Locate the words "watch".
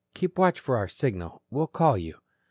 0.41-0.59